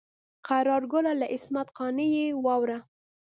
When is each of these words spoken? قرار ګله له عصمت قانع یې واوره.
قرار 0.47 0.83
ګله 0.91 1.11
له 1.19 1.25
عصمت 1.33 1.67
قانع 1.77 2.07
یې 2.15 2.25
واوره. 2.45 2.77